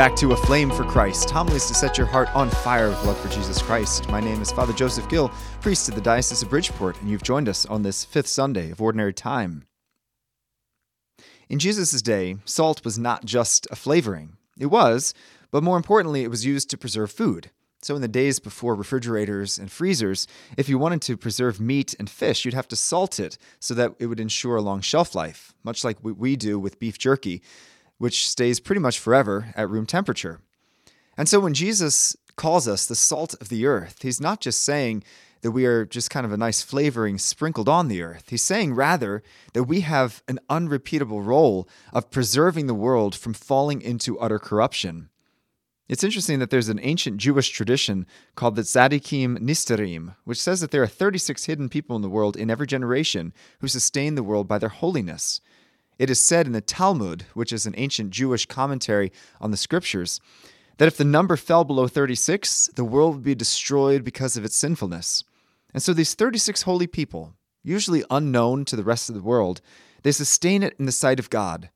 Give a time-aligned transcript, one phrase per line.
[0.00, 3.28] back to Aflame for Christ, homilies to set your heart on fire with love for
[3.28, 4.08] Jesus Christ.
[4.08, 5.28] My name is Father Joseph Gill,
[5.60, 8.82] priest of the Diocese of Bridgeport, and you've joined us on this fifth Sunday of
[8.82, 9.64] Ordinary Time.
[11.48, 14.38] In Jesus' day, salt was not just a flavoring.
[14.58, 15.14] It was,
[15.52, 17.50] but more importantly, it was used to preserve food.
[17.80, 20.26] So, in the days before refrigerators and freezers,
[20.58, 23.94] if you wanted to preserve meat and fish, you'd have to salt it so that
[24.00, 27.40] it would ensure a long shelf life, much like we do with beef jerky
[28.00, 30.40] which stays pretty much forever at room temperature.
[31.18, 35.04] And so when Jesus calls us the salt of the earth, he's not just saying
[35.42, 38.30] that we are just kind of a nice flavoring sprinkled on the earth.
[38.30, 43.82] He's saying rather that we have an unrepeatable role of preserving the world from falling
[43.82, 45.10] into utter corruption.
[45.86, 50.70] It's interesting that there's an ancient Jewish tradition called the Tzaddikim Nistarim, which says that
[50.70, 54.48] there are 36 hidden people in the world in every generation who sustain the world
[54.48, 55.42] by their holiness.
[56.00, 60.18] It is said in the Talmud, which is an ancient Jewish commentary on the scriptures,
[60.78, 64.56] that if the number fell below 36, the world would be destroyed because of its
[64.56, 65.24] sinfulness.
[65.74, 69.60] And so these 36 holy people, usually unknown to the rest of the world,
[70.02, 71.68] they sustain it in the sight of God.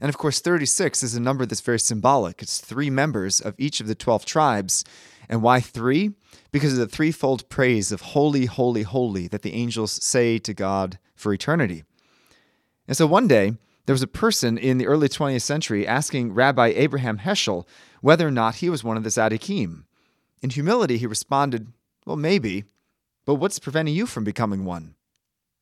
[0.00, 2.42] And of course, 36 is a number that's very symbolic.
[2.42, 4.84] It's three members of each of the 12 tribes.
[5.28, 6.14] And why three?
[6.50, 10.98] Because of the threefold praise of holy, holy, holy that the angels say to God
[11.14, 11.84] for eternity.
[12.90, 13.52] And so one day,
[13.86, 17.64] there was a person in the early 20th century asking Rabbi Abraham Heschel
[18.00, 19.84] whether or not he was one of the Tzaddikim.
[20.42, 21.68] In humility, he responded,
[22.04, 22.64] Well, maybe,
[23.24, 24.96] but what's preventing you from becoming one?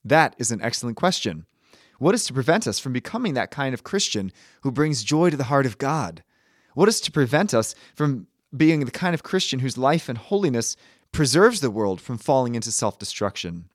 [0.03, 1.45] That is an excellent question.
[1.99, 5.37] What is to prevent us from becoming that kind of Christian who brings joy to
[5.37, 6.23] the heart of God?
[6.73, 10.77] What is to prevent us from being the kind of Christian whose life and holiness
[11.13, 13.69] preserves the world from falling into self destruction?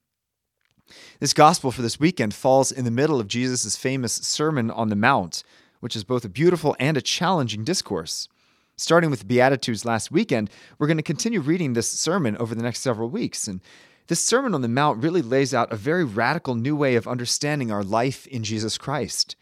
[1.20, 4.96] This gospel for this weekend falls in the middle of Jesus' famous Sermon on the
[4.96, 5.44] Mount,
[5.80, 8.28] which is both a beautiful and a challenging discourse.
[8.76, 12.80] Starting with Beatitudes last weekend, we're going to continue reading this sermon over the next
[12.80, 13.48] several weeks.
[13.48, 13.62] And
[14.08, 17.72] this Sermon on the Mount really lays out a very radical new way of understanding
[17.72, 19.36] our life in Jesus Christ.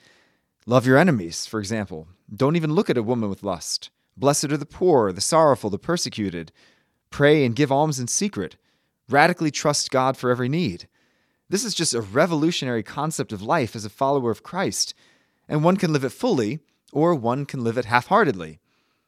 [0.65, 2.07] Love your enemies, for example.
[2.33, 3.89] Don't even look at a woman with lust.
[4.15, 6.51] Blessed are the poor, the sorrowful, the persecuted.
[7.09, 8.57] Pray and give alms in secret.
[9.09, 10.87] Radically trust God for every need.
[11.51, 14.93] This is just a revolutionary concept of life as a follower of Christ,
[15.49, 16.61] and one can live it fully
[16.93, 18.61] or one can live it half heartedly.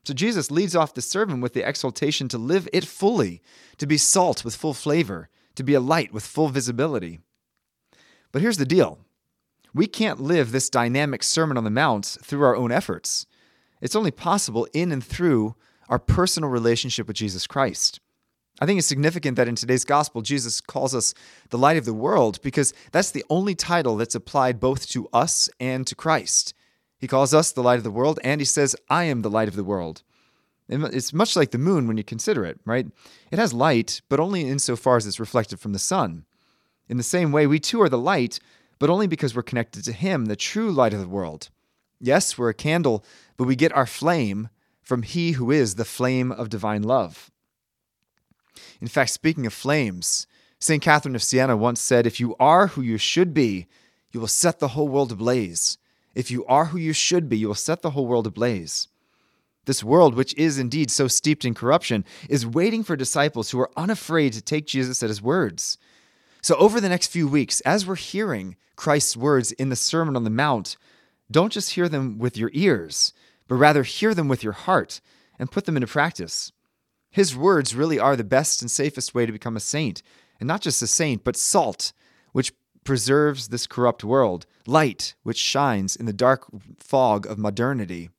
[0.03, 3.41] So Jesus leads off the sermon with the exaltation to live it fully,
[3.77, 7.21] to be salt with full flavor, to be a light with full visibility.
[8.33, 8.99] But here's the deal
[9.73, 13.25] we can't live this dynamic Sermon on the Mount through our own efforts.
[13.79, 15.55] It's only possible in and through
[15.87, 18.01] our personal relationship with Jesus Christ.
[18.63, 21.13] I think it's significant that in today's gospel, Jesus calls us
[21.49, 25.49] the light of the world because that's the only title that's applied both to us
[25.59, 26.53] and to Christ.
[26.97, 29.49] He calls us the light of the world, and he says, I am the light
[29.49, 30.01] of the world.
[30.69, 32.87] It's much like the moon when you consider it, right?
[33.31, 36.23] It has light, but only insofar as it's reflected from the sun.
[36.87, 38.39] In the same way, we too are the light,
[38.79, 41.49] but only because we're connected to Him, the true light of the world.
[41.99, 43.03] Yes, we're a candle,
[43.35, 44.47] but we get our flame
[44.81, 47.29] from He who is the flame of divine love.
[48.83, 50.27] In fact, speaking of flames,
[50.59, 50.83] St.
[50.83, 53.67] Catherine of Siena once said, If you are who you should be,
[54.11, 55.77] you will set the whole world ablaze.
[56.13, 58.89] If you are who you should be, you will set the whole world ablaze.
[59.63, 63.71] This world, which is indeed so steeped in corruption, is waiting for disciples who are
[63.77, 65.77] unafraid to take Jesus at his words.
[66.41, 70.25] So, over the next few weeks, as we're hearing Christ's words in the Sermon on
[70.25, 70.75] the Mount,
[71.31, 73.13] don't just hear them with your ears,
[73.47, 74.99] but rather hear them with your heart
[75.39, 76.51] and put them into practice.
[77.13, 80.01] His words really are the best and safest way to become a saint.
[80.39, 81.93] And not just a saint, but salt,
[82.31, 82.53] which
[82.83, 86.47] preserves this corrupt world, light, which shines in the dark
[86.79, 88.09] fog of modernity.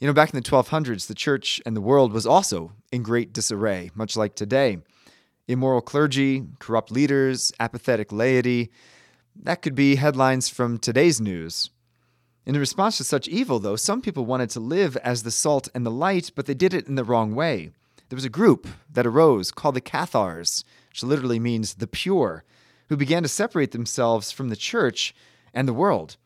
[0.00, 3.32] You know, back in the 1200s, the church and the world was also in great
[3.32, 4.78] disarray, much like today.
[5.46, 8.72] Immoral clergy, corrupt leaders, apathetic laity.
[9.40, 11.70] That could be headlines from today's news.
[12.50, 15.86] In response to such evil, though, some people wanted to live as the salt and
[15.86, 17.70] the light, but they did it in the wrong way.
[18.08, 22.42] There was a group that arose called the Cathars, which literally means the pure,
[22.88, 25.14] who began to separate themselves from the church
[25.54, 26.16] and the world.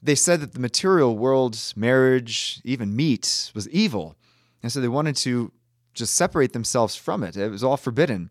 [0.00, 4.14] They said that the material world, marriage, even meat, was evil.
[4.62, 5.50] And so they wanted to
[5.94, 7.36] just separate themselves from it.
[7.36, 8.30] It was all forbidden.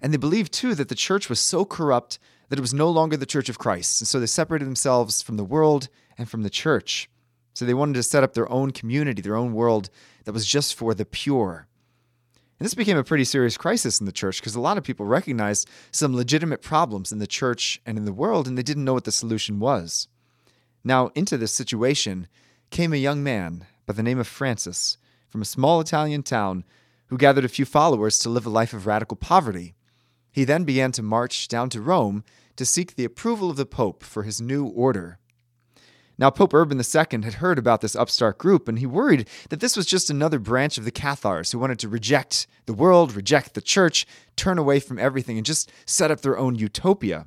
[0.00, 2.20] And they believed, too, that the church was so corrupt
[2.50, 4.00] that it was no longer the church of Christ.
[4.00, 7.08] And so they separated themselves from the world and from the church.
[7.54, 9.90] So they wanted to set up their own community, their own world
[10.24, 11.68] that was just for the pure.
[12.58, 15.06] And this became a pretty serious crisis in the church because a lot of people
[15.06, 18.94] recognized some legitimate problems in the church and in the world, and they didn't know
[18.94, 20.08] what the solution was.
[20.82, 22.28] Now, into this situation
[22.70, 26.64] came a young man by the name of Francis from a small Italian town
[27.06, 29.74] who gathered a few followers to live a life of radical poverty.
[30.30, 32.24] He then began to march down to Rome
[32.56, 35.18] to seek the approval of the Pope for his new order.
[36.16, 39.76] Now, Pope Urban II had heard about this upstart group, and he worried that this
[39.76, 43.60] was just another branch of the Cathars who wanted to reject the world, reject the
[43.60, 44.06] church,
[44.36, 47.26] turn away from everything, and just set up their own utopia.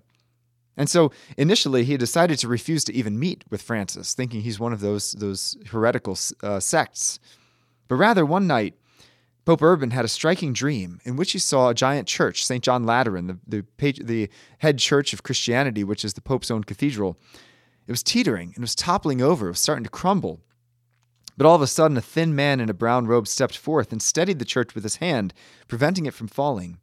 [0.77, 4.73] And so initially, he decided to refuse to even meet with Francis, thinking he's one
[4.73, 7.19] of those, those heretical uh, sects.
[7.87, 8.75] But rather, one night,
[9.43, 12.63] Pope Urban had a striking dream in which he saw a giant church, St.
[12.63, 14.29] John Lateran, the, the, the
[14.59, 17.17] head church of Christianity, which is the Pope's own cathedral.
[17.87, 20.41] It was teetering and it was toppling over, it was starting to crumble.
[21.37, 24.01] But all of a sudden, a thin man in a brown robe stepped forth and
[24.01, 25.33] steadied the church with his hand,
[25.67, 26.79] preventing it from falling.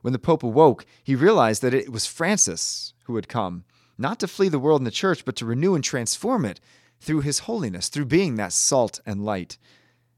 [0.00, 3.64] When the Pope awoke, he realized that it was Francis who had come,
[3.96, 6.58] not to flee the world and the church, but to renew and transform it
[7.00, 9.58] through his holiness, through being that salt and light.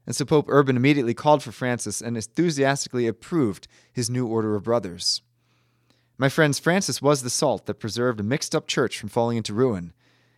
[0.07, 4.63] And so Pope Urban immediately called for Francis and enthusiastically approved his new order of
[4.63, 5.21] brothers.
[6.17, 9.53] My friends, Francis was the salt that preserved a mixed up church from falling into
[9.53, 9.93] ruin.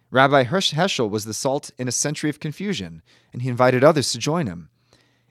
[0.10, 3.02] Rabbi Heschel was the salt in a century of confusion,
[3.34, 4.70] and he invited others to join him.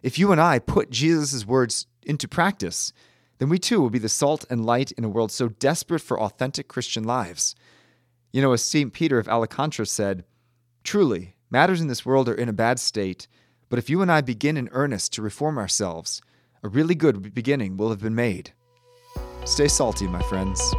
[0.02, 2.92] If you and I put Jesus' words into practice,
[3.38, 6.20] then we too will be the salt and light in a world so desperate for
[6.20, 7.54] authentic Christian lives.
[8.32, 8.92] You know, as St.
[8.92, 10.24] Peter of Alcantara said,
[10.84, 13.28] Truly, matters in this world are in a bad state,
[13.68, 16.20] but if you and I begin in earnest to reform ourselves,
[16.62, 18.52] a really good beginning will have been made.
[19.44, 20.74] Stay salty, my friends.